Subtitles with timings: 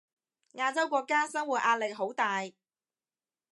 [0.53, 2.41] 亞洲國家生活壓力好大